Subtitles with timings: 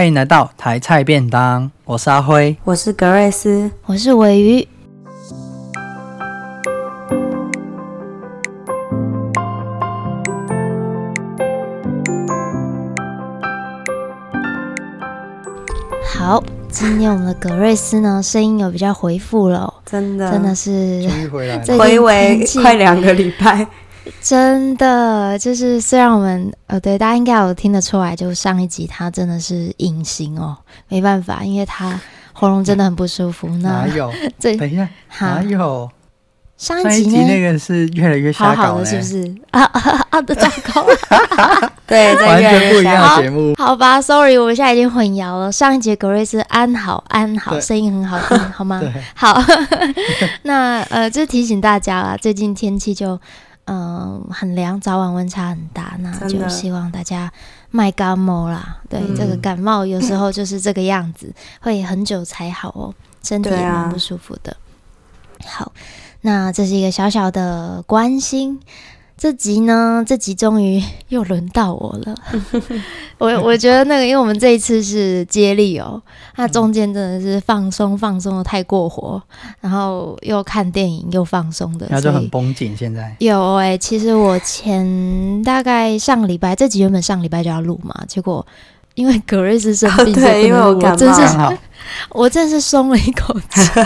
[0.00, 4.66] 欢迎来到台菜便当，我是阿辉，我是格瑞斯，我是尾鱼。
[16.14, 23.66] 好，今天我们的格瑞斯呢，声音有比较回复了，真的，真的是回回味快两个礼拜。
[24.22, 30.56] 真的就是，虽然我们呃，对大家应该有听得出来，就上一集他真的是隐形哦，
[30.88, 31.98] 没办法，因为他
[32.32, 33.48] 喉咙真的很不舒服。
[33.58, 34.12] 那哪有？
[34.38, 34.88] 这等一下，
[35.18, 35.90] 哪有？
[36.58, 39.34] 上一集，那个是越来越瞎搞好好的，是不是？
[39.52, 40.20] 啊啊啊！
[40.20, 40.86] 的糟糕，
[41.88, 43.74] 对，完全不一样的节目好。
[43.74, 45.50] 吧，Sorry，我们现在已经混淆了。
[45.50, 48.82] 上一集格瑞斯安好安好，声音很好听，好吗？
[49.16, 49.42] 好。
[50.42, 53.18] 那呃，就提醒大家啦，最近天气就。
[53.72, 57.32] 嗯，很凉，早晚温差很大，那就希望大家
[57.70, 58.80] 卖感冒啦。
[58.88, 64.56] 对、嗯，这个感冒有时候就是这个样子，会很久才好哦，身体也蛮不舒服的。
[65.46, 65.70] 好，
[66.22, 68.58] 那这是一个小小的关心。
[69.20, 72.14] 这集呢，这集终于又轮到我了。
[73.20, 76.00] 我我觉得那个，因为我们这一次是接力哦，
[76.36, 79.22] 那中间真的是放松放松的太过火，
[79.60, 82.74] 然后又看电影又放松的，那就很绷紧。
[82.74, 88.46] 现在有哎、欸，其实我前大概上个礼拜，这集原本上礼拜就要录嘛，结果
[88.94, 90.98] 因为格瑞斯生病，对，因为我感
[91.36, 91.52] 冒，
[92.08, 93.80] 我真是松了一口气。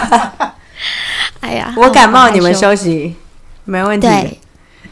[1.42, 3.16] 哎呀，我感冒，你们休息
[3.64, 4.06] 没问题。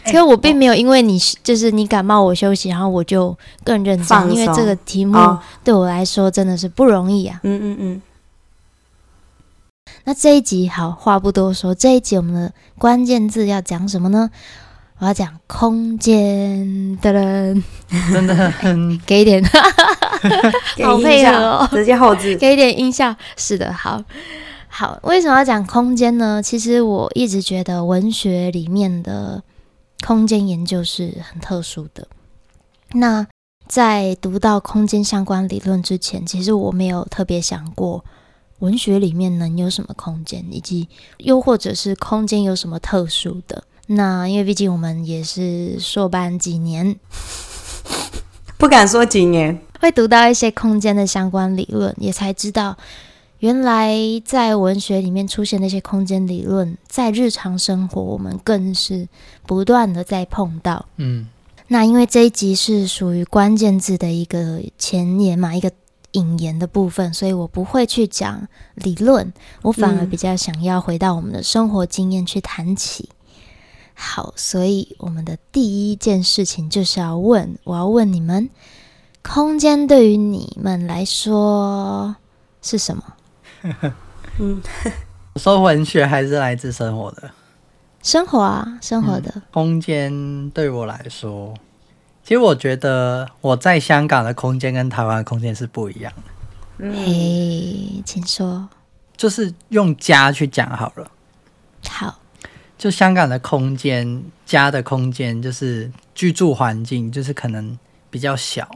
[0.05, 5.17] 其实我并没有因为你就是你感冒我休息，然后我就更认真，因为这个题目
[5.63, 7.41] 对我来说真的是不容易啊。
[7.45, 8.03] 嗯嗯嗯。
[10.05, 14.29] 那这一集好，话不多说，这一集我们的关键字要讲什么呢？
[14.99, 17.63] 我要讲空间的人，
[18.13, 19.43] 真的很 给一点，
[20.83, 23.15] 好配合哦，直接后置，给一点音效。
[23.37, 24.03] 是的，好
[24.69, 26.43] 好，为什么要讲空间呢？
[26.43, 29.43] 其实我一直觉得文学里面的。
[30.05, 32.07] 空间研究是很特殊的。
[32.93, 33.27] 那
[33.67, 38.05] 在读到空间相关理论之前，其实我没有特别想过
[38.59, 43.65] 文学里面能有什么空间，以及又或者是空间有什么特殊的。
[43.87, 46.97] 那因为毕竟我们也是硕班几年，
[48.59, 52.77] 不敢说几年，会读到一些空间的相关理论，也才知道。
[53.43, 53.93] 原来
[54.25, 59.09] 在文学里面出现那些空间理论，在日常生活我们更是
[59.49, 60.87] 不断的在碰到。
[60.99, 61.27] 嗯，
[61.67, 65.73] 那因为这一集是属于关键字的一个前言嘛，一个
[66.13, 69.33] 引言的部分，所以我不会去讲理论，
[69.63, 73.09] 我反而比较想要回到我们的生活经验去谈起。
[73.93, 78.49] 好，所以我们的第一件事情就是要问，我要问你们，
[79.21, 82.15] 空间对于你们来说
[82.63, 83.03] 是什么？
[84.39, 84.63] 嗯，
[85.37, 87.31] 说文学还是来自生活的，
[88.03, 91.55] 生活啊，生活的、嗯、空间对我来说，
[92.23, 96.23] 其实我觉得我在香港的空间跟台湾的空间是不一样的。
[96.79, 98.69] 嗯，嘿，请说，
[99.17, 101.11] 就是用家去讲好了。
[101.89, 102.19] 好，
[102.79, 107.79] 就香港的空间，家的空间就是居住环境，就是可能
[108.11, 108.69] 比较小，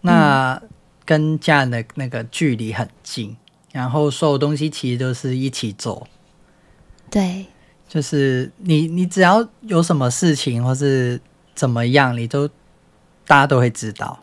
[0.00, 0.60] 那
[1.04, 3.36] 跟家人的那个距离很近。
[3.74, 6.06] 然后所有东西其实都是一起做，
[7.10, 7.44] 对，
[7.88, 11.20] 就是你你只要有什么事情或是
[11.56, 12.46] 怎么样，你都
[13.26, 14.16] 大家都会知道，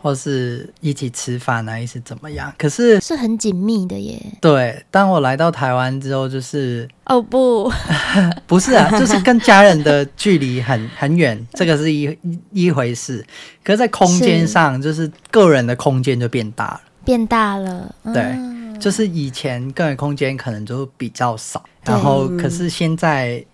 [0.00, 2.54] 或是一起吃饭啊，一起怎么样。
[2.56, 4.22] 可是是很紧密的耶。
[4.40, 7.68] 对，当我来到台湾之后，就是哦不，
[8.46, 12.16] 不是啊，就是跟家人的距离很 很远，这个是一
[12.52, 13.26] 一回事。
[13.64, 18.55] 可是，在空间上，就是个人的空间就变大了，变大了，嗯、对。
[18.78, 23.44] 就是以前个人空间可能就比较少，然后可是现在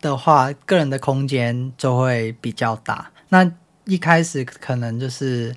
[0.00, 3.10] 的话，个人的空间就会比较大。
[3.28, 3.50] 那
[3.84, 5.54] 一开始可能就是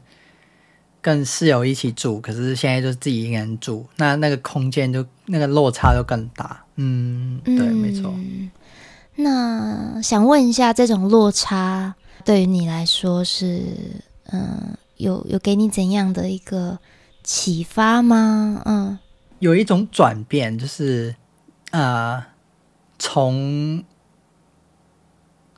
[1.01, 6.63] 跟室友一起住，可是现在就自己一个人住，那那个空间就那个落差就更大。
[6.75, 8.13] 嗯，对，嗯、没错。
[9.15, 13.61] 那想问一下，这种落差对于你来说是
[14.31, 16.77] 嗯，有有给你怎样的一个？
[17.27, 18.61] 启发吗？
[18.63, 18.97] 嗯，
[19.39, 21.13] 有一种转变，就是
[21.71, 22.23] 呃，
[22.97, 23.83] 从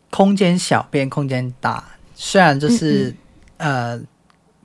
[0.10, 1.92] 空间小变空间大。
[2.16, 3.14] 虽然就是嗯
[3.58, 4.02] 嗯呃，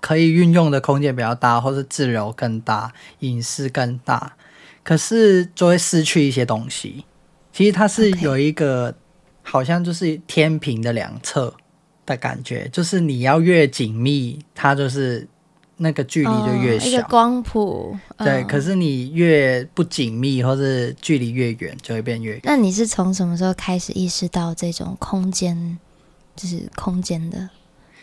[0.00, 4.34] 可以运用的空间比较大，或是自由更大，隐私更大，
[4.82, 7.04] 可是就会失去一些东西。
[7.52, 8.94] 其实它是有一个.
[9.42, 11.54] 好像就是天平的两侧
[12.06, 15.28] 的感觉，就是你要越紧密，它就是。
[15.76, 16.86] 那个距离就越小。
[16.86, 18.42] 哦、一个光谱，对。
[18.42, 22.40] 嗯、可是你越不紧密，或是距离越远，就会变越远。
[22.44, 25.78] 那你是从什么时候开始意识到这种空间，
[26.36, 27.48] 就是空间的？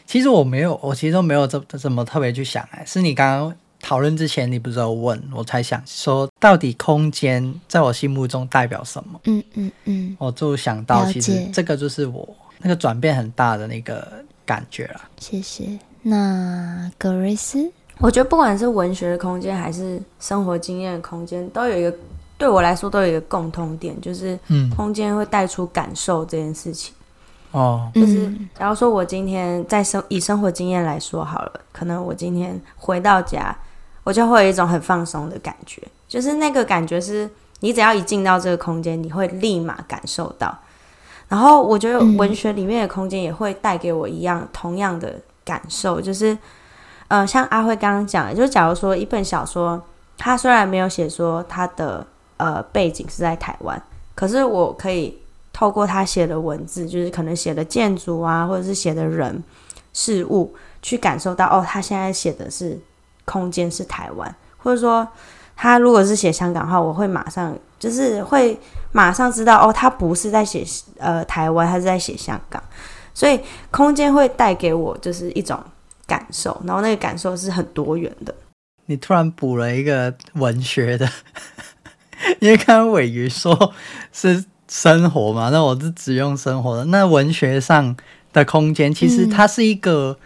[0.05, 9.19] 其实我没有，我其实都没有怎怎么特别去想哎，是你刚刚讨论之前，你不是有问我才想说，到底空间在我心目中代表什么？
[9.23, 12.27] 嗯嗯嗯，我就想到，其实这个就是我
[12.59, 15.01] 那个转变很大的那个感觉了。
[15.17, 15.79] 谢谢。
[16.03, 21.93] 那格瑞斯，我觉得不管是文学的空间还是生活经验的空间，都有一个
[22.37, 26.93] 对我来说都有一个共通点，就是嗯，空间会带出感受这件事情。
[27.51, 33.55] 哦，就是假如说我今天在生以生活经验来说好了，可能我今天回到家，
[34.03, 40.57] 我就会有一种很放松的感觉，就是那个感觉是你只要一进到这个空间，你会立马感受到。
[41.27, 45.15] 然后我觉得文学里面的空间也会带给我一样同样的
[45.45, 46.37] 感受，就是
[47.07, 49.81] 呃，像阿辉刚刚讲的，就假如说一本小说，
[50.17, 52.05] 他虽然没有写说他的
[52.37, 53.81] 呃背景是在台湾，
[54.15, 55.17] 可是我可以。
[55.53, 59.43] 透过他写的文字，就是可能写的建筑啊，或者是写的人
[59.91, 62.79] 事物，去感受到哦，他现在写的是
[63.25, 65.05] 空间是台湾，或者说
[65.57, 68.57] 他如果是写香港的话，我会马上就是会
[68.93, 70.65] 马上知道哦，他不是在写
[70.97, 72.63] 呃台湾，他是在写香港，
[73.13, 75.59] 所以空间会带给我就是一种
[76.05, 78.33] 感受，然后那个感受是很多元的。
[78.85, 81.09] 你突然补了一个文学的，
[82.39, 83.73] 因为刚刚尾鱼说
[84.11, 84.45] 是。
[84.73, 86.85] 生活嘛，那我是只用生活的。
[86.85, 87.93] 那文学上
[88.31, 90.17] 的空间，其实它是一个，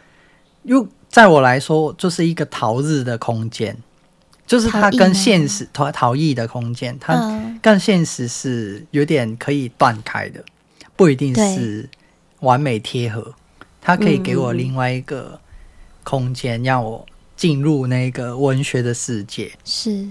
[0.62, 3.76] 又、嗯、在我来说，就是一个逃日的空间，
[4.46, 7.18] 就是它跟现实逃逃逸的空间，它
[7.60, 10.46] 跟现实是有点可以断开的，
[10.96, 11.90] 不一定是
[12.40, 13.34] 完美贴合。
[13.82, 15.40] 它可以给我另外一个
[16.04, 17.06] 空间，让我
[17.36, 19.52] 进入那个文学的世界。
[19.64, 20.08] 是。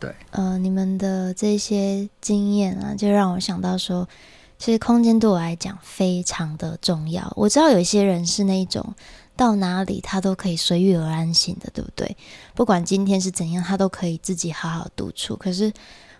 [0.00, 4.08] 对，呃，你们的这些经验啊，就让我想到说，
[4.56, 7.32] 其实空间对我来讲非常的重要。
[7.34, 8.94] 我知道有一些人是那种
[9.34, 12.16] 到哪里他都可以随遇而安型的，对不对？
[12.54, 15.34] 不管今天是怎样，他都可以自己好好独处。
[15.34, 15.72] 可是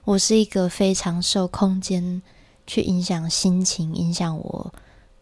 [0.02, 2.20] 我是一个非常受空间
[2.66, 4.74] 去影响心情、影响我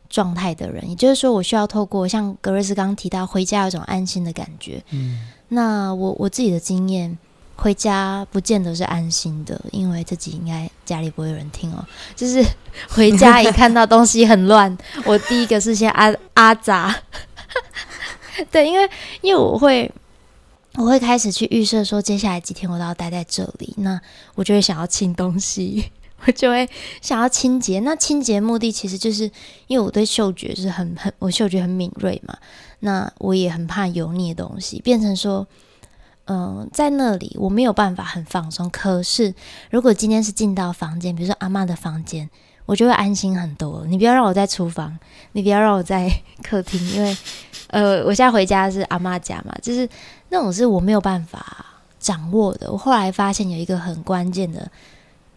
[0.08, 0.88] 状态的人。
[0.88, 4.82] 也就是说，我需要透过像格瑞斯刚提到，回家有种安心的感觉。
[4.90, 7.16] 嗯，那我我自己的经验。
[7.58, 11.82] 回家不见得是安心的，因为自己应该家里不会有人听哦。
[12.14, 12.44] 就是
[12.86, 14.76] 回家一看到东西很乱，
[15.06, 16.94] 我第一个是先阿阿杂。
[18.52, 18.86] 对，因为
[19.22, 19.90] 因为我会
[20.74, 23.98] 我会开始去预设说，接下来几天我都要待在这里，那
[24.34, 25.90] 我就会想要清东西，
[26.26, 26.68] 我就会
[27.00, 27.80] 想要清洁。
[27.80, 29.30] 那清洁目的其实就是
[29.66, 32.36] 因为我对嗅觉是很很，我嗅觉很敏锐嘛，
[32.80, 35.46] 那我也很怕油腻的东西，变成说。
[36.28, 38.68] 嗯、在那里我没有办法很放松。
[38.70, 39.32] 可是，
[39.70, 42.28] 如果今天是进到房间，比如说阿妈的房间，
[42.64, 43.86] 我就会安心很多。
[43.86, 44.98] 你不要让我在厨房，
[45.30, 46.10] 你不要让我在
[46.42, 47.16] 客厅，因为
[47.68, 49.88] 呃，我现在回家是阿妈家嘛，就是
[50.30, 51.64] 那种是我没有办法
[52.00, 52.72] 掌握的。
[52.72, 54.68] 我后来发现有一个很关键的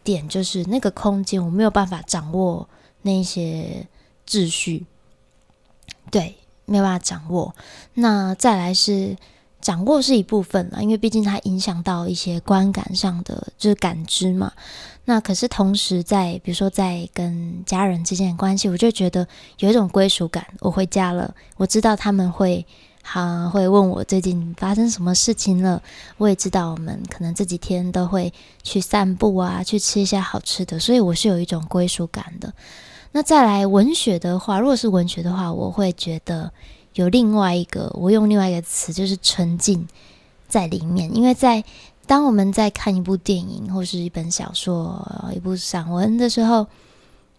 [0.03, 2.67] 点，就是那个空间我没有办法掌握
[3.01, 3.87] 那些
[4.27, 4.85] 秩序，
[6.11, 7.55] 对，没有办法掌握。
[7.93, 9.15] 那再来是。
[9.61, 14.53] 掌握是一部分了，因为毕竟它影响到一些观感上的就是感知嘛。
[15.03, 19.27] 那可是同时在比如说在跟家人之间的关系，我就觉得
[19.57, 20.47] 有一种归属感。
[20.61, 22.65] 我回家了，我知道他们会
[23.01, 25.81] 他会问我最近发生什么事情了。
[26.17, 32.53] 我也知道我们可能这几天都会去散步啊，去吃一些好吃的，所以我是有一种归属感的。
[33.11, 36.51] 那再来文学的话，如果是文学的话，我会觉得。
[36.95, 39.87] 有另外一个，我用另外一个词，就是沉浸
[40.49, 41.15] 在里面。
[41.15, 41.63] 因为在
[42.07, 46.65] 当我们在看一部电影或是一本小说、一部散文的时候，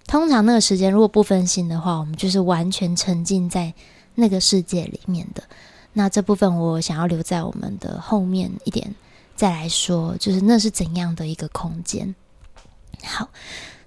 [0.06, 3.74] 通常那个时间如果不分心的话，我们就是完全沉浸在
[4.20, 5.42] 那个世界里面的。
[5.94, 8.94] 那这部分我想要留在我们的后面一点
[9.34, 12.14] 再来说，就是那是怎样的一个空间。
[13.02, 13.28] 好。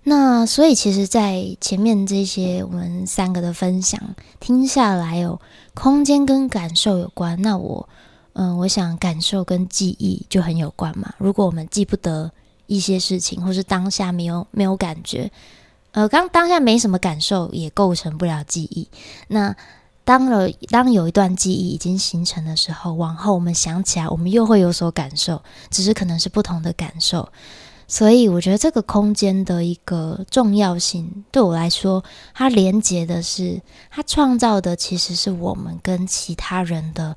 [0.06, 3.98] 那所以，其实，在前面这些我们三个的分享
[4.38, 5.40] 听下来，哦，
[5.74, 7.42] 空间跟感受有关。
[7.42, 7.88] 那我，
[8.34, 11.14] 嗯、我想感受跟记忆就很有关嘛。
[11.20, 12.30] 如果我们记不得
[12.68, 15.32] 一些事情，或是当下没有没有感觉，
[15.92, 18.86] 呃，刚当下没什么感受，也构成不了记忆。
[19.30, 19.56] 那
[20.06, 27.30] 当了当有一段记忆已经形成的时候，往后我们想起来，我们又会有所感受，只是可能是不同的感受。
[27.88, 37.16] 所以我觉得这个空间的一个重要性，对我来说，它连接的是，它创造的其实是我们跟其他人的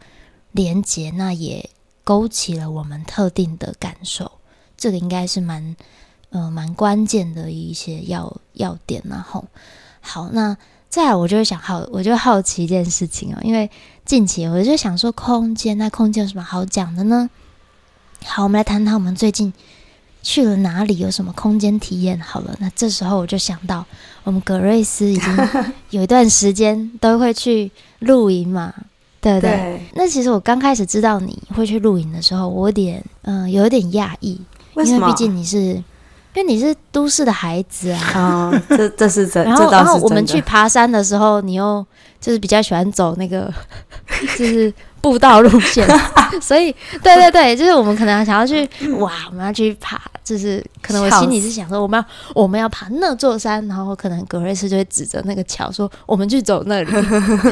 [0.53, 1.71] 连接，那也
[2.05, 4.31] 勾起了我们特定的感受。
[4.77, 5.77] 这个应该是蛮
[6.31, 9.45] 呃蛮关键的一些要要点，然后
[10.01, 10.57] 好，那
[10.97, 13.71] 再来我就会想好，我就好奇一件事情哦，因为
[14.07, 17.29] 近期我就想说空间，那空间有什么好讲的呢？
[18.25, 19.53] 好，我们来谈谈我们最近
[20.23, 22.19] 去了哪里，有什么空间体验。
[22.19, 23.85] 好了，那这时候我就想到，
[24.25, 25.39] 我们格瑞斯已经
[25.91, 28.73] 有一段时间都会去露营嘛，
[29.21, 29.51] 对不对？
[29.51, 29.81] 对。
[29.97, 34.41] 那其实我刚开始知道你会去露营的时候，我有点嗯、呃，有一点讶异，
[34.73, 34.85] 为？
[34.87, 35.85] 因为毕竟你是，
[36.37, 38.01] 因为你是都市的孩子啊。
[38.15, 39.43] 啊、哦，这这是真。
[39.43, 41.85] 然后，然后我们去爬山的时候，你又
[42.21, 43.53] 就是比较喜欢走那个，
[44.39, 44.73] 就是。
[45.03, 45.87] 步道路线，
[46.43, 56.91] 所以对对对，就是我们可能想要去哇，我们要去爬，就是可能我心里是想说，我们要我们要爬那座山，然后可能格瑞斯就会指着那个桥说，我们去走那里，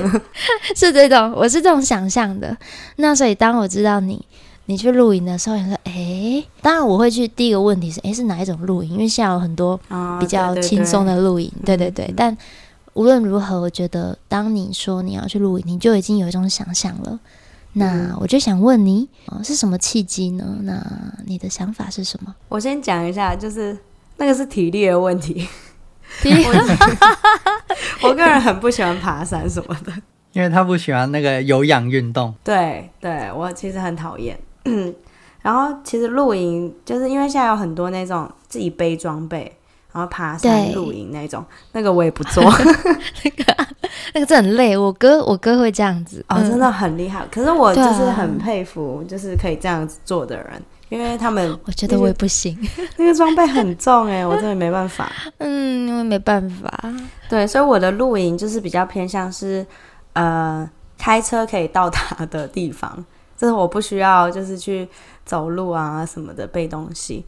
[0.75, 2.57] 是这种，我是这种想象的。
[2.97, 4.21] 那所以当我知道你
[4.67, 7.29] 你去露营的时候，想说，哎、欸，当然我会去。
[7.29, 8.93] 第一个问题是，哎、欸，是哪一种露营？
[8.93, 9.79] 因为现在有很多
[10.19, 12.15] 比较轻松的露营，哦、对，对，对，对对对。
[12.17, 12.37] 但
[12.95, 17.19] 无论如何，我觉得当你说你要去露营，你就已经有一种想象了。
[17.75, 20.59] 那我就想问你，哦，是什么契机呢？
[20.63, 20.81] 那
[21.27, 22.35] 你的想法是什么？
[22.49, 23.77] 我先讲一下，就是
[24.17, 25.47] 那个是体力的问题。
[28.03, 29.93] 我个人很不喜欢爬山什么的，
[30.33, 32.33] 因为他不喜欢那个有氧运动。
[32.45, 34.39] 对对，我其实很讨厌。
[35.43, 39.57] 然后其实露营，就是因为现在有很多那种自己背装备。
[39.93, 42.43] 然后爬山露营那种，那个我也不做，
[43.23, 43.67] 那个
[44.13, 44.77] 那个真的很累。
[44.77, 47.25] 我哥我哥会这样子，哦，真的很厉害。
[47.31, 52.59] 可是我就是很佩服，就是可以这样子做的人，因为他们我觉得我也不行，
[52.99, 55.09] 那个装备很重哎，我真的没办法。
[55.39, 56.93] 嗯，因为没办法。
[57.29, 59.65] 对，所以我的露营就是比较偏向是
[60.15, 60.69] 呃
[60.99, 63.05] 开车可以到达的地方，
[63.37, 64.89] 就是我不需要就是去
[65.25, 67.25] 走路啊什么的背东西，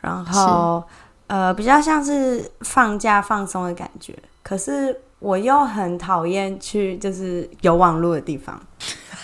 [0.00, 0.82] 然后。
[1.26, 8.60] 呃，比较像是放假放松的感觉，可是我又很讨厌去就是有网络的地方，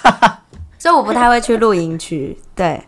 [0.79, 2.37] 所以我不太会去露营区。
[2.55, 2.83] 对，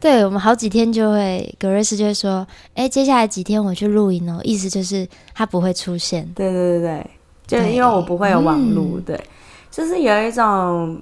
[0.00, 6.26] 对我们好几天就会，格瑞斯就会说，哎，接下来几天我去露营哦，意思就是他不会出现。
[6.34, 7.10] 对对对对，
[7.46, 9.24] 就是因为我不会有网络，对，对，
[9.70, 10.98] 就是有一种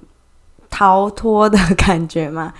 [0.73, 2.51] 逃脱的感觉嘛。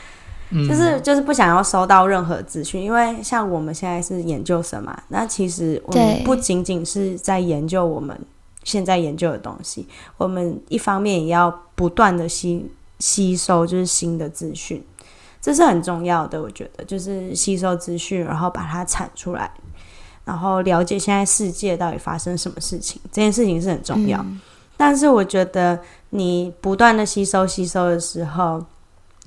[0.52, 8.16] 就是就是不想要收到任何资讯，因为像我们现在是研究生嘛，那其实我们不仅仅是在研究我们
[8.64, 14.84] 现在研究的东西，我们一方面也要不断的吸吸收就是新的资讯，
[15.42, 16.40] 这是很重要的。
[16.40, 19.50] 我觉得就是吸收资讯，然后把它产出来，
[20.24, 24.20] 然后了解现在世界到底发生什么事情，这件事情是很重要。
[24.20, 24.40] 嗯。
[24.84, 28.64] 但是我觉得你不断的吸收吸收的时候。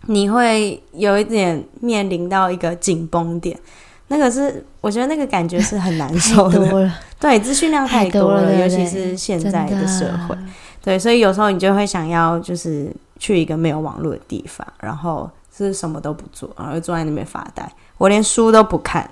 [0.08, 3.58] 你会有一点面临到一个紧绷点，
[4.06, 6.92] 那个是我觉得那个感觉是很难受的。
[7.18, 10.36] 对，资讯量太多了，多了，尤其是现在的社会。
[10.80, 17.68] 对，所以有时候你就会想要就是去一个没有网络的地方，然后是什么都不做，然后就坐在那边发呆。
[17.98, 19.10] 我连书都不看，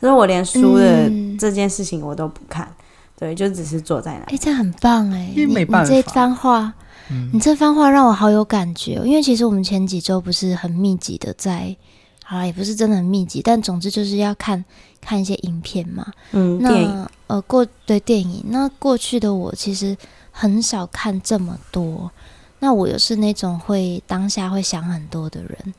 [0.00, 2.64] 就是我连书的这件事情我都不看。
[2.64, 2.81] 嗯、
[3.22, 4.24] 对，就只是坐在那。
[4.24, 6.74] 哎、欸，这很棒哎、欸，你这番话。
[7.32, 11.76] 你这番话让我好有感觉，因为其实我们前几周不是很密集的在，
[12.24, 14.64] 好啦，也不是真的很密集，但总之就是要看
[14.98, 16.06] 看一些影片嘛。
[16.30, 19.94] 嗯，那呃过对电影，那过去的我其实
[20.30, 22.10] 很少看这么多，
[22.60, 25.74] 那我又是那种会当下会想很多的人，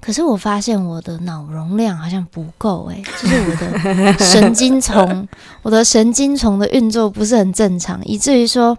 [0.00, 5.26] 可是我发现我的脑容量好像不够诶，就是我的神经丛，
[5.62, 8.76] 我的神经丛的运作不是很正常，以至于说。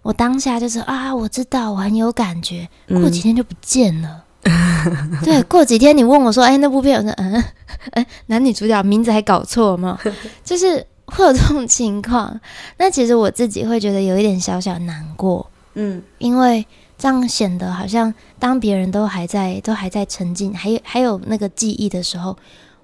[0.00, 2.66] 我当下就是啊，我知道，我很有感觉。
[2.86, 4.24] 过几天就不见了。
[4.44, 7.44] 嗯、对，过几天你问我说：“哎，那部片，我说嗯，
[7.92, 9.98] 哎，男女主角名字还搞错吗？”
[10.42, 12.40] 就是会有这种情况。
[12.78, 15.50] 那其实我自己会觉得有一点小小难过。
[15.74, 16.66] 嗯，因为
[16.98, 22.36] 这样显得好像当别人都还在都还在沉浸，还有还有那个记忆的时候，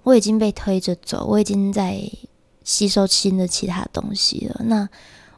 [0.05, 2.01] 我已经被推着走，我已经在
[2.63, 4.61] 吸收新的其他东西了。
[4.65, 4.89] 那。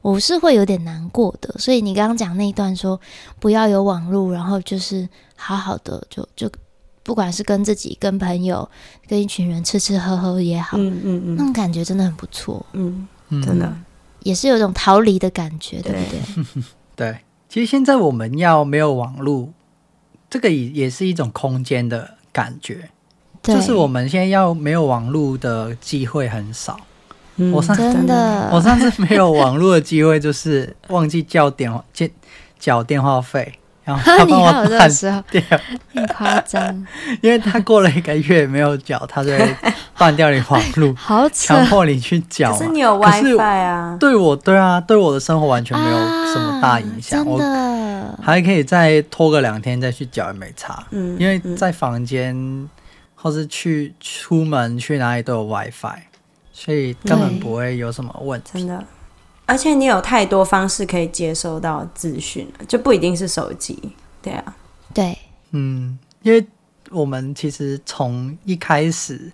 [0.02, 3.00] 我是会有点难过的，所以你刚刚讲那一段说
[3.40, 6.48] 不要有网络，然后就是好好的就就
[7.02, 8.68] 不管是跟自己、跟朋友、
[9.08, 13.08] 跟一群人吃吃喝喝也好，嗯嗯嗯，那种感觉真的很不错，嗯，
[13.42, 13.76] 真的
[14.20, 16.62] 也是有种逃离的感觉，对不对？
[16.94, 17.18] 对，
[17.56, 19.48] 其实现在我们要没有网络，
[20.28, 22.90] 这个也也是一种空间的感觉，
[23.42, 26.78] 就是我们现在要没有网络的机会很少。
[27.36, 32.06] 嗯、我上真的， 我上次没有网络的机会，就是忘记交电话、交
[32.58, 34.90] 缴电话费，然后 他帮我断
[35.30, 35.42] 掉，
[35.94, 36.86] 很夸张。
[37.22, 39.56] 因为他过了一个月没有缴，他就会
[39.96, 42.52] 断掉你网路，好强迫你去缴。
[42.52, 43.96] 可是你有 WiFi 啊？
[44.00, 45.96] 对我，对啊，对我的生活完全没有
[46.32, 47.24] 什么大影响。
[47.24, 50.84] 真的，我还可以再拖个两天再去缴，也没差。
[50.90, 52.68] 嗯，因为在房间
[53.14, 56.00] 或是去出门去哪里都有 WiFi，
[56.52, 58.50] 所以根本不会有什么问题。
[58.54, 58.84] 真的。
[59.46, 63.80] 而且你有太多方式可以接收到资讯了，就不一定是手机，
[64.20, 64.56] 对啊，
[64.92, 65.16] 对，
[65.52, 66.44] 嗯，因为
[66.90, 69.30] 我们其实从一开始，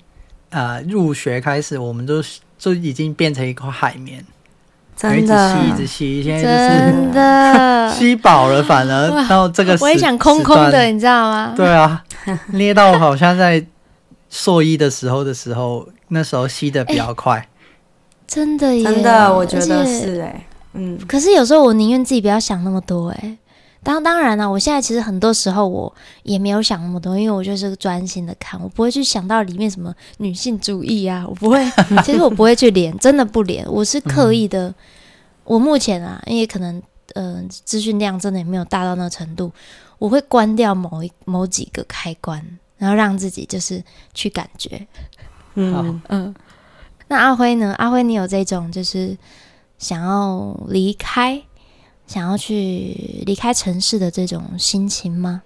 [0.51, 2.23] 呃，入学开始，我们就
[2.59, 4.23] 就已经变成一块海绵，
[4.95, 7.91] 真的，一直吸，一直吸，现在就是真的。
[7.97, 11.55] 吸饱了，反而到这个，我也想空空的，你知道吗？
[11.57, 12.05] 对啊，
[12.53, 13.65] 捏到好像在
[14.29, 17.39] 硕一的时候的时候，那时候吸的比较 快。
[17.39, 17.49] 欸
[18.33, 20.99] 真的耶，真的，我觉得是哎、欸，嗯。
[21.07, 23.39] 可是有时候我宁愿自己不要想那么多哎、欸。
[23.83, 31.63] 当当然了、啊，我现在其实很多时候我也没有想那么多，因为我就是专心的看，我不会去想到里面什么女性主义啊，我不会。
[32.03, 33.71] 其实我不会去连，真的不连。
[33.71, 34.69] 我是刻意的。
[34.69, 34.75] 嗯、
[35.45, 36.83] 我目前啊，因为可能
[37.15, 39.53] 呃资讯量真的也没有大到那个程度，
[39.99, 42.43] 我会关掉某一某几个开关，
[42.79, 43.83] 然后让自己就是
[44.15, 44.87] 去感觉。
[45.57, 46.35] 嗯嗯。
[47.13, 47.75] 那阿辉呢？
[47.77, 49.15] 阿辉，你有这种就是
[49.77, 51.43] 想要离开、
[52.07, 55.43] 想要去离开城市的这种心情吗？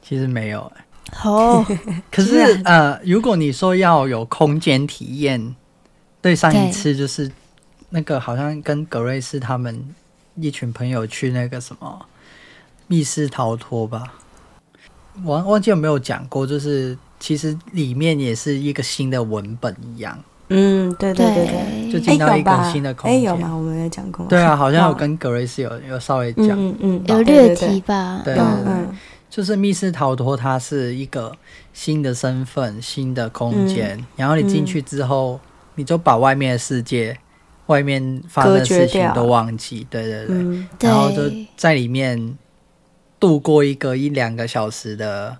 [0.00, 0.86] 其实没有哎。
[1.24, 1.66] 哦，
[2.08, 5.56] 可是呃，如果你说要有空间体验，
[6.22, 7.28] 对，上一次就是
[7.90, 9.92] 那个好像跟格瑞斯他们
[10.36, 12.06] 一群朋友去那个什么
[12.86, 14.14] 密室逃脱吧，
[15.24, 20.16] 我忘记有没有讲过，就是其实里面也是一个新的文本一样。
[20.48, 23.18] 嗯，对对对对，就进到一个新的空间。
[23.18, 23.52] 哎，有吗？
[23.52, 24.24] 我们有讲过。
[24.26, 28.22] 对啊，好像有跟格瑞斯有有稍微讲，嗯嗯，有略提吧。
[28.24, 28.88] 对，嗯，
[29.28, 31.32] 就是密室逃脱，它是一个
[31.72, 35.40] 新的身份、新的空间，然后你进去之后，
[35.74, 37.18] 你就把外面的世界、
[37.66, 39.84] 外面发生的事情都忘记。
[39.90, 41.22] 对对对，然后就
[41.56, 42.38] 在里面
[43.18, 45.36] 度过一个一两个小时的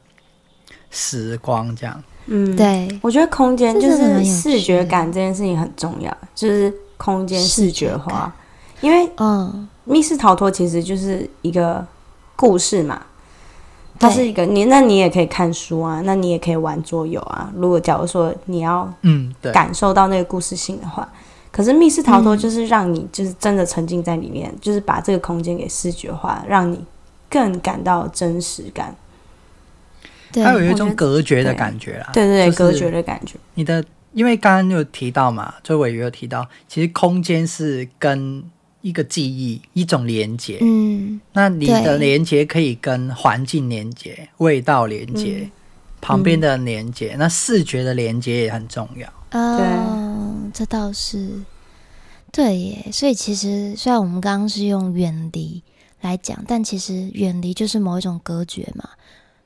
[0.91, 2.03] 时光，这样。
[2.27, 8.35] 嗯，对，我觉得空间就是视觉感这件事情很重要，就是空间视觉化，
[8.81, 11.87] 因为嗯，密室逃脱其实就是一个
[12.35, 13.01] 故事嘛，
[13.99, 17.51] 它是一个你，那你也可以看书啊，那你也可以玩桌游啊。
[17.55, 21.09] 如果假如说你要嗯感受到那个故事性的话，
[21.53, 26.85] 可是密室逃脱就是让你就是真的沉浸在里面，就是把这个空间给视觉化，让你
[27.31, 28.95] 更感到真实感。
[30.43, 33.35] 它有一种隔绝的感觉啦，对对对，隔绝的感觉。
[33.55, 38.43] 你的，因为刚刚有提到嘛，周伟有提到，其实空间是跟
[38.83, 45.51] 一个记忆一种连接，嗯，那你的连接可以跟环境连接、味道连接、嗯、
[46.01, 49.09] 旁边的连接，嗯、那视觉的连接也很重要。
[49.33, 51.29] 哦，对这倒是
[52.31, 52.89] 对耶。
[52.93, 55.63] 所以其实虽然我们刚刚是用远离
[56.01, 58.89] 来讲，但其实远离就是某一种隔绝嘛。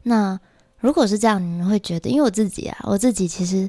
[0.03, 0.39] 那
[0.81, 3.69] 如果是这样，你们会觉得，因为我自己啊，我自己其实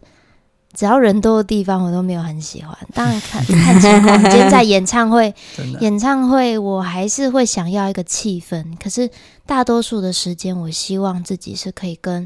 [0.74, 2.76] 只要人多的地方，我都没有很喜欢。
[2.94, 5.34] 当然看 看情况，今天在演唱会，
[5.82, 8.66] 演唱会我还是会想要一个气氛。
[8.82, 9.10] 可是
[9.46, 12.26] 大多数的时间，我希望自己是可以跟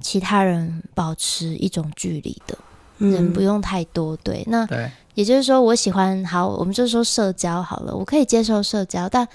[0.00, 2.58] 其他人保持一种距离的，
[2.98, 4.14] 嗯、人不用太多。
[4.18, 9.26] 对，那对也就是说，我喜欢好，我们就说社交好了，我可以接受社交，但。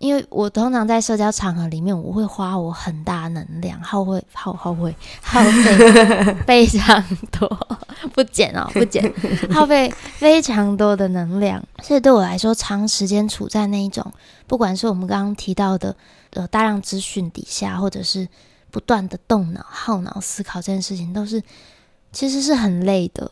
[0.00, 7.46] 因为我通常在社交场合里面，我会花我很大能量，耗费耗耗费耗费 非常多，
[8.14, 9.12] 不减哦，不减，
[9.52, 11.62] 耗费非常多的能量。
[11.82, 14.10] 所以对我来说，长时间处在那一种，
[14.46, 15.94] 不管是我们刚刚提到的
[16.32, 18.26] 呃大量资讯底下，或者是
[18.70, 21.42] 不断的动脑耗脑思考这件事情，都是
[22.10, 23.30] 其实是很累的。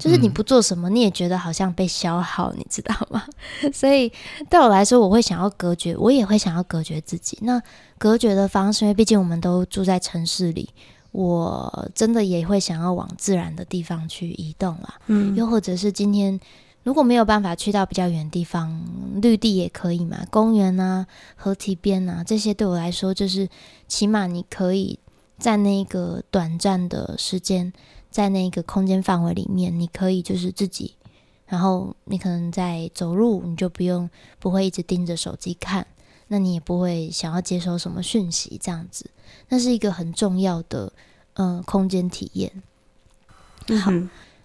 [0.00, 3.22] 就是你不做什么，你也觉得好像被消耗，你知道吗？
[3.72, 4.10] 所以
[4.48, 7.38] 对我来说，我会想要隔绝，我也会想要隔绝自己。
[7.42, 7.62] 那
[7.98, 10.70] 隔绝的方式，因为毕竟我们都住在城市里，
[11.12, 14.94] 我真的也会想要往自然的地方去移动啦。
[15.06, 16.40] 嗯，又或者是今天
[16.82, 18.80] 如果没有办法去到比较远的地方，
[19.20, 23.46] 绿地也可以嘛，公园啊、河堤边啊，这些对我来说，就是
[23.86, 24.98] 起码你可以
[25.40, 27.72] 在那个短暂的时间。
[28.10, 30.96] 在那个空间范围里面，你可以就是自己，
[31.46, 35.86] 然后你可能在走路，你就不用不会一直盯着手机看，
[36.26, 39.08] 那你也不会想要接收什么讯息，这样子，
[39.48, 40.92] 那是一个很重要的
[41.34, 42.50] 呃空间体验。
[43.80, 43.92] 好，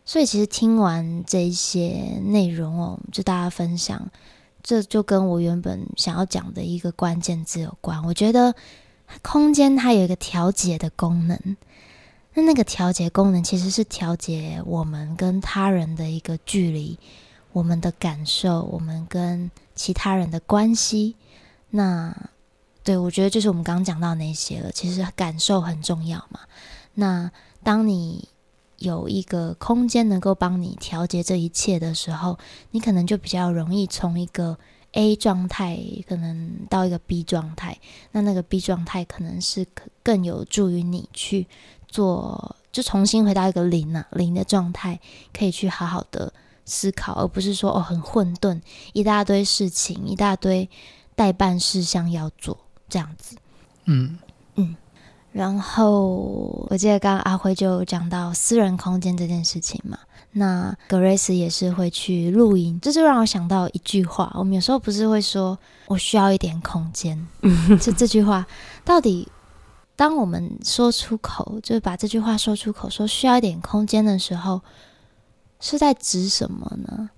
[0.06, 4.12] 所以其实听完这一些内容哦，就大家分享，
[4.62, 8.06] 这就跟我原本想要讲的一个关键字有关。
[8.06, 8.54] 我觉得
[9.22, 11.58] 空间它有一个调节的功能，
[12.34, 16.98] 那那个调节功能其实是调节我们跟他人的一个距离，
[17.52, 21.16] 我们的感受，我们跟其他人的关系。
[21.70, 22.16] 那
[22.84, 24.72] 对，我觉得就是我们刚刚讲到那些了。
[24.72, 26.42] 其实感受很重要嘛。
[26.94, 27.32] 那
[27.64, 28.30] 当你
[28.78, 32.38] 有一个空间能够帮你调节这一切的时候，
[32.72, 34.58] 你可能就比较容易从一个
[34.96, 37.78] A 状态可能到一个 B 状态。
[38.12, 39.66] 那那个 B 状态可能是
[40.04, 41.48] 更有助于你去
[41.88, 45.00] 做，就重新回到一个零啊零的状态，
[45.32, 46.34] 可以去好好的
[46.66, 48.62] 思考，而不是说哦很混沌，
[48.94, 50.70] 一大堆事情，一大堆
[51.16, 52.58] 待办事项要做。
[52.88, 53.36] 这样子，
[53.86, 54.20] 嗯
[54.54, 54.76] 嗯，
[55.32, 59.98] 然后我记得刚刚阿辉就讲到私人空间这件事情嘛，
[60.38, 67.28] 那格瑞斯也是会去露营，这就让我想到一句话，我们有时候不是会说我需要一点空间，
[67.82, 68.46] 就 这句话
[68.84, 69.28] 到底
[69.96, 74.62] 当我们说出口，就是把这句话说出口，说需要一点空间的时候，
[75.60, 77.10] 是在指什么呢？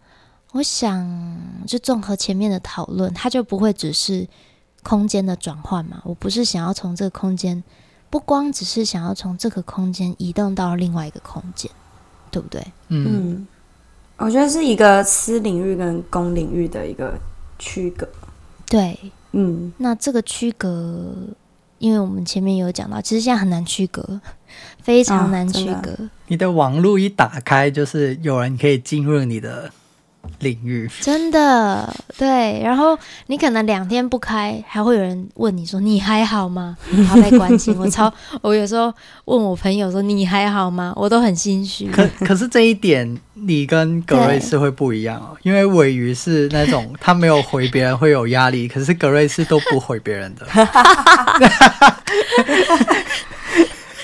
[0.53, 4.27] 我想，就综合前面的讨论，它就不会只是。
[4.83, 7.61] 空间的转换嘛，我不是想要从这个空间，
[8.09, 11.69] 不光只是想要从这个空间移动到另外一个空间，
[12.31, 12.65] 对不对？
[12.89, 13.47] 嗯，
[14.17, 17.17] 我觉得是一个私领域跟公领域的一个
[17.59, 18.07] 区隔。
[18.67, 18.97] 对，
[19.31, 21.13] 嗯，那这个区隔，
[21.79, 24.19] 因为我们前面有讲到，其实现在很难区隔，
[24.81, 25.91] 非常难区隔。
[25.91, 29.71] 哦，你的网络一打开，就是有人可以进入你的。
[30.39, 36.77] 领域真的对，然后你可能两天不开，还会有人问你说，你还好吗？
[36.91, 37.77] 然后被关心。
[37.77, 38.11] 我超，
[38.41, 38.93] 我有时候
[39.25, 40.93] 问我朋友说，你还好吗？
[40.95, 41.87] 我都很心虚。
[41.91, 50.47] 可可是这一点你跟格瑞斯会不一样哦， 因为尾鱼是那种他没有回别人会有压力，可是格瑞斯都不回别人的。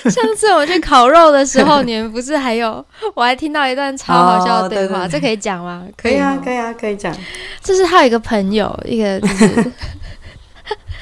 [0.10, 2.84] 上次我去烤肉的时候，你们不是还有？
[3.14, 5.84] 我还听到一段超好笑的对话，oh, 对对对，这可以讲 吗？
[5.96, 7.14] 可以啊，可以啊，可以讲。
[7.62, 9.72] 就是他有一个朋友，一个就是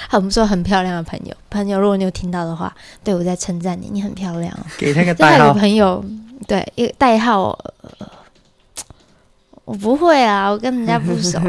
[0.09, 1.35] 很不错、很漂亮的朋友。
[1.51, 4.57] 朋友，如果你有听到的话，对我在称赞你，你很漂亮。
[4.79, 5.53] 给他个代号。
[5.53, 6.05] 朋友，
[6.47, 7.59] 对，一个代号、
[7.99, 8.07] 呃，
[9.65, 11.41] 我不会啊，我跟人家不熟。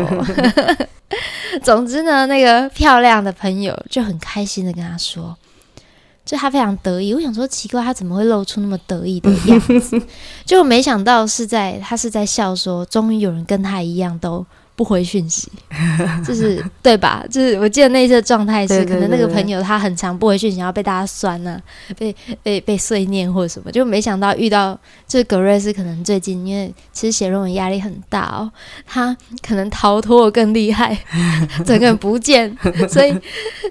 [1.62, 5.38] 总之呢，那个漂亮的朋友就很开心的跟他说。
[6.26, 10.02] 就他非常得意，我想说奇怪，他怎么会露出那么得意的 样子？
[10.46, 14.46] 就没想到是在他是在笑说，终于有人跟他一样都。
[14.76, 15.52] 不回讯息，
[16.26, 17.24] 就是对吧？
[17.30, 24.74] 就是我记得那一次的状态是，可能那个朋友他很常不回讯息，然后被大家酸呢、啊，被被被碎念或者什么，就没想到遇到
[25.08, 28.52] 就是格瑞斯，可能最近因为其实写论文压力很大哦，
[28.88, 30.98] 他可能逃脱更厉害，
[31.64, 32.52] 整个人不见，
[32.90, 33.16] 所以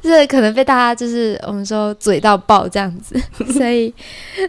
[0.04, 3.20] 这可能被大家就是我们说嘴到爆这样子，
[3.52, 3.92] 所以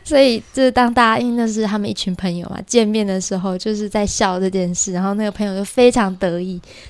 [0.03, 6.42] 所以就是当大家因为那是他们一群朋友嘛，见面的时候就是在笑这件事，然后那个朋友就非常得意。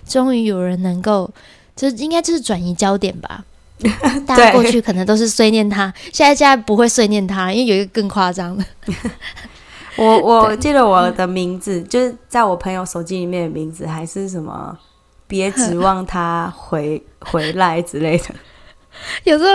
[0.08, 1.30] 终于有人能够，
[1.76, 3.44] 这应该就是转移焦点吧。
[4.26, 8.64] 大家过去可能都是碎念他，现在现在不会碎念他，因为有一个更夸张的。
[9.98, 14.78] 我我记得我的名字，就是在我朋友手机里面的名字还是什么？
[15.28, 18.26] 别指 望他回回来之类的。
[19.24, 19.50] 有时候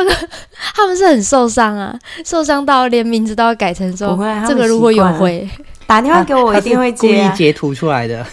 [0.75, 5.49] 他们是很受伤啊，受伤到连名字都要改成说，这个如果有回
[5.87, 7.31] 打电话给我，我一定会接啊。
[7.31, 8.27] 故意截图出来的。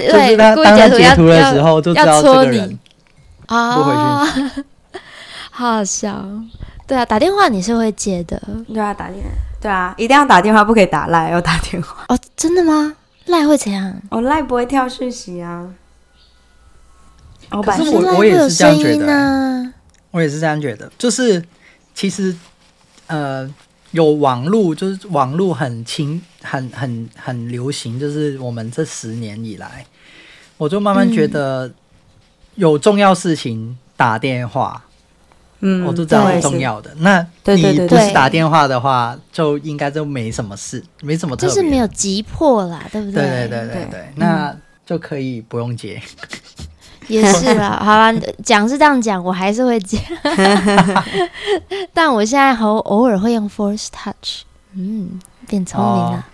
[0.10, 2.78] 对，当他截图的时候，就知道这个人
[3.46, 4.26] 啊，
[5.50, 6.24] 好笑。
[6.86, 8.40] 对啊，打电话你是会接的，
[8.72, 9.30] 对啊，打电话，
[9.60, 12.04] 对啊，一定要打电话，不可以打赖，要打电话。
[12.08, 12.94] 哦，真的吗？
[13.26, 13.94] 赖会怎样？
[14.10, 15.68] 哦赖不会跳讯息啊。
[17.50, 19.72] 可是我我也是这样觉得，
[20.10, 21.42] 我也是这样觉得，就是
[21.94, 22.34] 其实
[23.06, 23.50] 呃。
[23.92, 27.98] 有网络，就是网络很轻、很很很流行。
[27.98, 29.84] 就是我们这十年以来，
[30.56, 31.70] 我就慢慢觉得
[32.54, 34.84] 有重要事情打电话，
[35.60, 36.94] 嗯，我就知道是重要的。
[36.98, 43.22] 那你不是打电话的话，就应该就没什么事，没什么特别，就是没有急迫啦，对不对？
[43.22, 46.00] 对对对对对，对，那就可以不用接。
[47.08, 50.00] 也是啦， 好啦，讲是这样讲，我还是会讲，
[51.92, 54.42] 但我现在好偶尔会用 Force Touch，
[54.74, 56.26] 嗯，变聪明了，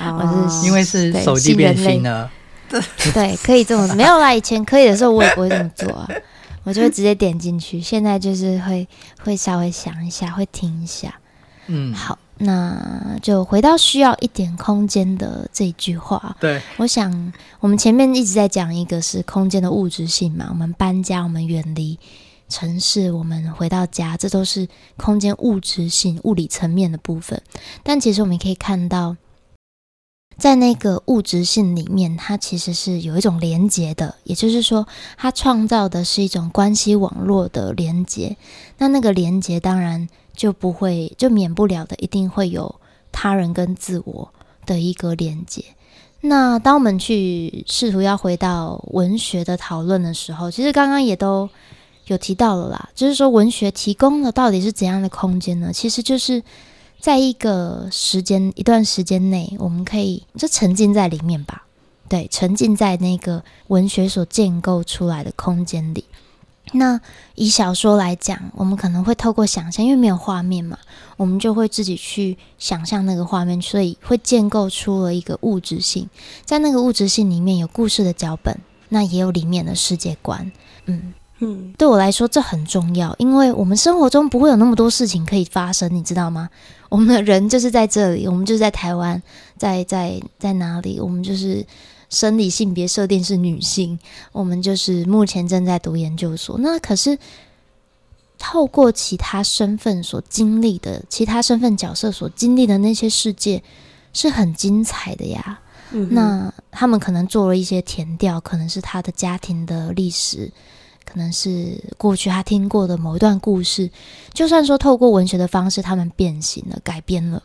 [0.00, 2.30] 哦、我是因为是手机变新了，
[3.12, 6.08] 对，可以这么没有啦，以前可以的时候我也不会这么做，啊，
[6.64, 8.86] 我就会直接点进去，现在就是会
[9.24, 11.14] 会稍微想一下，会听一下，
[11.66, 16.36] 嗯，好，那就回到需要一点空间的这一句话。
[16.40, 21.98] 对，我想我们前面一直在讲一个是空间的物质性嘛，我们搬家，我们远离
[22.48, 27.40] 城市，我们回到家，这都是空间物质性、物理层面的部分。
[27.82, 29.16] 但其实我们可以看到。
[30.38, 38.38] 在那个物质性里面，它其实是有一种连接的，也就是说，它创造的是一种关系网络的连接。
[38.78, 40.08] 那那个连接当然
[40.40, 42.74] 就不会，就免不了的，一定会有
[43.12, 44.32] 他人跟自我
[44.64, 45.62] 的一个连接。
[46.22, 51.46] 那当我们去试图要回到文学的讨论的时候，其实刚刚也都
[52.06, 55.70] 有提到了啦，就是说文学提供的到底是怎样的空间呢？
[55.74, 56.42] 其实就是。
[57.00, 61.64] 在一个时间一段时间内，我们可以就沉浸在里面吧。
[62.10, 66.04] 对，沉浸在那个文学所建构出来的空间里。
[66.72, 67.00] 那
[67.34, 70.78] 以小说来讲，我们可能会透过想象，因为没有画面嘛，
[71.16, 76.08] 我们就会自己去想象那个画面，所以会建构出了一个物质性。
[76.44, 80.50] 在那个物质性里面有故事的脚本，那也有里面的世界观。
[80.86, 81.14] 嗯。
[81.42, 86.50] 嗯，对我来说这很重要，因为我们生活中不会有那么多事情可以发生，你知道吗？
[86.90, 89.22] 我们的人就是在这里，我们就是在台湾，
[89.56, 91.00] 在在在哪里？
[91.00, 91.64] 我们就是
[92.10, 93.98] 生理性别设定是女性，
[94.32, 96.58] 我们就是目前正在读研究所。
[96.58, 97.18] 那可是
[98.38, 103.62] 透过其他身份所经历的，其他身份角色所经历的那些世界
[104.12, 105.60] 是很精彩的呀。
[105.92, 106.08] 嗯。
[106.10, 110.50] 那他们可能做了一些填调，可能是他的家庭的历史。
[111.02, 113.90] 可能是过去他听过的某一段故事，
[114.32, 117.42] 就算说透过文学的方式，他们变形了、改编了，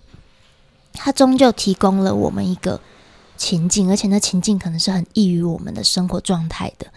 [0.94, 2.80] 他终究提供了我们一个
[3.38, 6.88] 情境，而且那情境可能是很异于我们的生活状态的。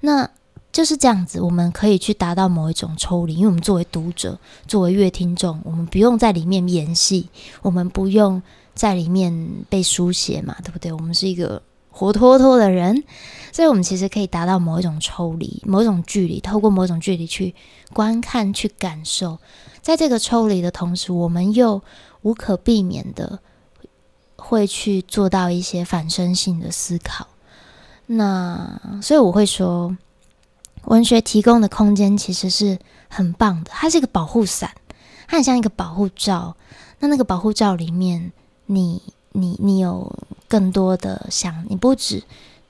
[0.00, 0.28] 那
[0.72, 7.28] 就是这样子，我们可以去达到某一种抽离，因为我们作为读者、作为乐听众，我们不用在里面演戏，
[7.62, 8.42] 我们不用
[8.74, 10.92] 在里面被书写嘛，对不对？
[10.92, 11.62] 我们是一个。
[11.96, 13.04] 活脱脱的人，
[13.52, 17.54] 所以我们其实可以达到某一种抽离、某一种距离，透过某种距离去
[17.92, 19.38] 观看、去感受。
[19.80, 21.80] 在这个抽离的同时，我们又
[22.22, 23.38] 无可避免的
[24.46, 27.26] 会去做到一些反身性的思考。
[28.06, 29.96] 那所以我会说，
[30.84, 32.78] 文学提供的空间其实是
[33.08, 34.70] 很棒的，它是一个保护伞，
[35.26, 36.56] 它很像一个保护罩。
[37.00, 38.32] 那那个保护罩里面，
[38.66, 39.02] 你。
[39.36, 42.22] 你你有更多的想，你不止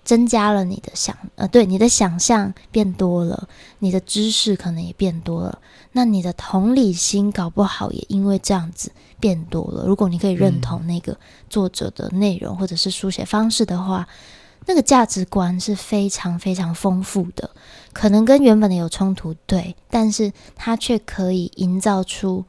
[0.05, 5.59] 增加了你的想，呃，对，你的想象变多了，你的知识可能也变多了，
[5.93, 9.85] 那你的同理心搞不好也因为这样子变多了。
[9.87, 11.17] 如果你可以认同那个
[11.49, 14.07] 作者的内容或者是书写方式的话，
[14.67, 17.51] 那个价值观是非常非常丰富的，
[17.93, 22.45] 可能跟原本的有冲突，对，但是它却可以营造出。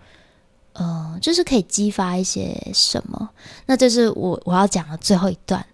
[0.78, 3.30] 呃，就是可以激发一些什么？
[3.66, 5.66] 那这是我我要讲的最后一段。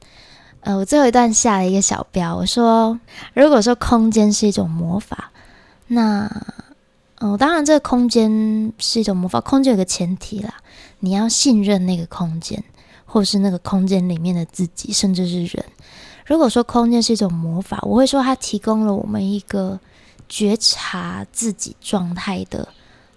[0.61, 2.99] 呃，我最后一段下了一个小标，我说，
[3.33, 5.31] 如果说空间是一种魔法，
[5.87, 6.29] 那，
[7.19, 10.53] 呃，当然这个空间是一种魔法，空间有个前提啦，
[10.99, 12.63] 你要信任那个空间，
[13.05, 15.65] 或是那个空间里面的自己，甚至是人。
[16.25, 19.79] 如果说空间是一种魔法，我会说它提供了我们一个
[20.29, 22.67] 觉察自己状态的。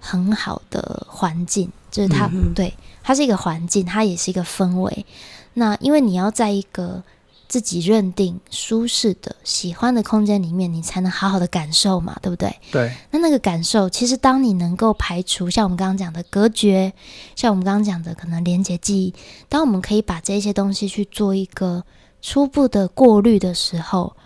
[0.06, 5.06] 很好的环境，就是它，嗯、对，它是一个环境，它也是一个氛围。
[5.54, 7.02] 那因为你要在一个
[7.54, 12.52] 自己认定舒适的、喜欢的空间里面，你才能好好的感受嘛，对不对？
[12.72, 12.92] 对。
[13.12, 16.92] 那那个感受，其实当你能够排除像我们刚刚讲的隔绝，
[17.36, 19.14] 像我们刚刚讲的可能连接记忆，
[19.48, 21.84] 当我们可以把这些东西去做一个
[22.20, 24.16] 初步的过滤的时候，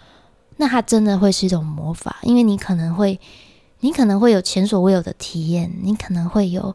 [0.57, 3.21] 那它真的会是一种魔法，因为你可能会。
[3.81, 6.75] 你可能会有前所未有的体验，你可能会有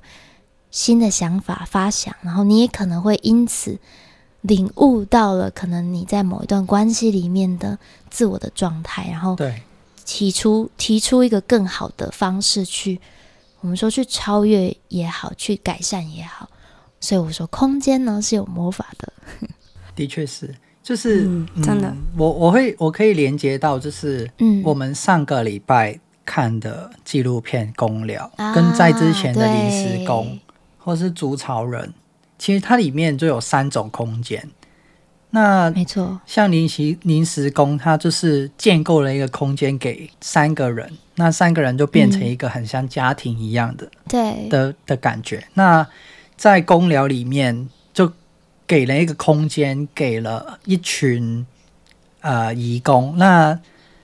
[0.71, 3.77] 新的想法发想，然后你也可能会因此
[4.43, 7.77] 领悟到了可能你在某一段关系里面的
[8.09, 9.35] 自我的状态，然后
[10.05, 13.01] 提出提出一个更好的方式去，
[13.59, 16.47] 我们说去超越也好，去改善也好，
[17.01, 19.11] 所以我说空间呢是有魔法的，
[19.95, 25.99] 的确是，就是、嗯嗯、真的，我我会我可以连接到，就是嗯，我们上个礼拜。
[26.25, 30.39] 看的纪录片《工寮》啊，跟在之前的临时工，对。
[30.79, 31.93] 或是竹草人，
[32.43, 34.49] 其实它里面就有三种空间。
[35.29, 45.47] 那没错，像临时临时工，它就是建构了一个空间给三个人，那三个人就变成一个很像家庭一样的，对的的感觉。
[45.53, 45.87] 那
[46.35, 48.11] 在公聊里面，就
[48.67, 51.47] 给了一个空间，给了一群
[52.19, 53.57] 呃义工，那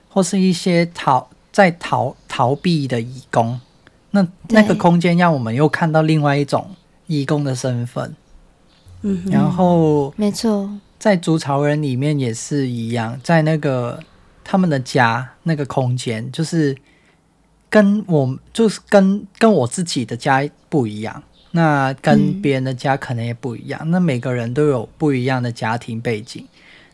[0.08, 1.28] 或是一些逃。
[1.52, 3.60] 在逃逃避的义工，
[4.12, 6.70] 那那个空间让我们又看到另外一种
[7.08, 8.14] 义工的身份。
[9.02, 13.98] 嗯，然后没错，在筑巢人里面也是一样，在那个
[14.44, 16.76] 他们的家那个空间，就是
[17.70, 23.80] 跟我就是跟跟我自己的家不一样，那跟别人的家可能也不一样。
[23.84, 26.46] 嗯、那每个人都有不一样的家庭背景。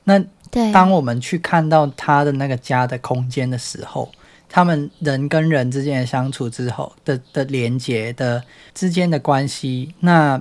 [0.04, 0.24] 那，
[0.72, 4.08] 当我们去看到他的那个家的空间的时候，
[4.48, 10.40] 他们人跟人之间的相处之后的的连接的之间的关系，那。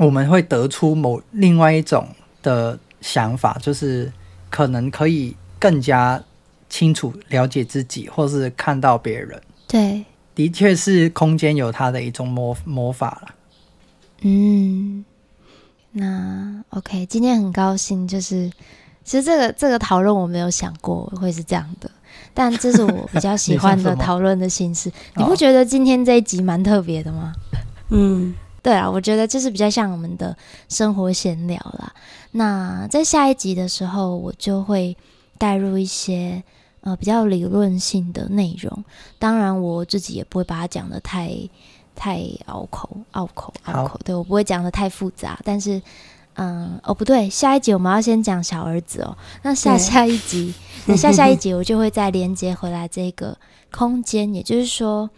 [0.00, 2.08] 我们会得出某另外一种
[2.42, 4.10] 的想法，就是
[4.48, 6.18] 可能可以更加
[6.70, 9.38] 清楚了解自己，或是看到别人。
[9.68, 10.02] 对，
[10.34, 13.34] 的确是空间有它的一种魔魔法了。
[14.22, 15.04] 嗯，
[15.92, 18.50] 那 OK，今天很高兴，就是
[19.04, 21.90] 其实这个这个讨论我没有想过会是这样的，
[22.32, 24.88] 但这是我比较喜欢的 讨论的形式。
[25.16, 27.34] 你，你不觉得今天这一集蛮特别的吗？
[27.90, 28.34] 嗯。
[28.62, 30.36] 对啊，我觉得这是比较像我们的
[30.68, 31.92] 生活闲聊啦。
[32.32, 34.96] 那在下一集的时候，我就会
[35.38, 36.42] 带入一些
[36.82, 38.84] 呃比较理论性的内容。
[39.18, 41.30] 当然，我自己也不会把它讲的太
[41.96, 43.98] 太拗口、拗口、拗口。
[44.04, 45.40] 对，我不会讲的太复杂。
[45.42, 45.80] 但是，
[46.34, 49.16] 嗯，哦不对，下一集我们要先讲小儿子哦。
[49.42, 50.52] 那下下一集，
[50.84, 53.36] 那下下一集我就会再连接回来这个
[53.72, 55.08] 空间，也就是说。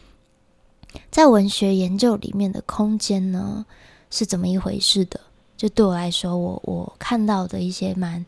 [1.10, 3.64] 在文学研究里面的空间呢，
[4.10, 5.20] 是怎么一回事的？
[5.56, 8.24] 就对我来说，我我看到的一些蛮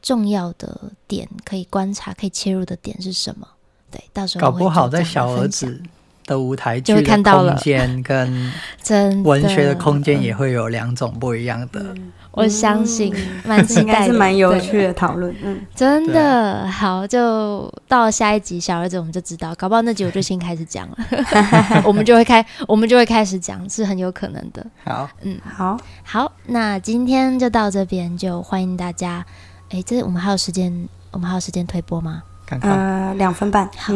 [0.00, 3.48] 重要的点，可以观察、可以切入的点是什么？
[3.90, 5.82] 对，到时候搞不好在小儿子
[6.24, 8.52] 的舞台剧就看到了空间跟
[9.24, 11.94] 文学的空间也会有两种不一样的。
[12.32, 13.14] 我相信，
[13.44, 15.34] 蛮期待，是蛮有趣的讨论。
[15.42, 20.96] 嗯，真的好，就到下一集小儿子我们就知道，搞不好那集我就先开始讲了，
[21.84, 24.66] 我们就会开，我们就会开始讲，是很有可能的。
[24.84, 29.24] 好，嗯，好，好，那今天就到这边，就欢迎大家。
[29.70, 32.22] 哎，这我们还有时间，我们还有时间推播吗？
[32.46, 33.68] 看看，呃，两分半。
[33.76, 33.92] 好，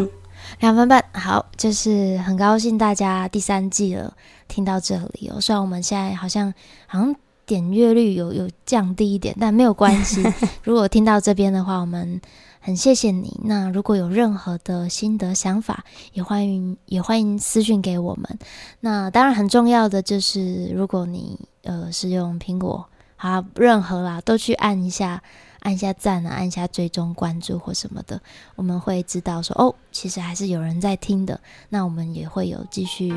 [0.60, 1.02] 两分半。
[1.14, 4.12] 好，就是很高兴大家第三季了，
[4.46, 5.40] 听到这里哦。
[5.40, 6.52] 虽然我们现在好像
[6.86, 7.16] 好像。
[7.46, 10.22] 点阅率有有降低一点，但没有关系。
[10.64, 12.20] 如果听到这边的话，我们
[12.60, 13.38] 很谢谢你。
[13.44, 18.38] 那如果有任何的心得想法，也欢迎也欢迎私讯给我们。
[18.80, 25.22] 那当然很重要的就是，如果你呃是用苹果，好，任何啦都去按一下。
[25.66, 28.20] 按下赞啊，按下追踪关注或什么的，
[28.54, 33.12] 我们会知道说哦，其实还是有人在听的，那我们也会有继续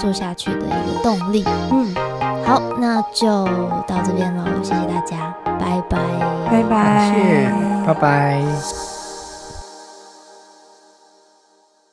[0.00, 1.44] 做下去的一个动力。
[1.70, 1.94] 嗯，
[2.44, 3.46] 好，那就
[3.86, 5.96] 到这边喽，谢谢大家，拜拜，
[6.50, 8.91] 拜拜，谢谢，拜拜。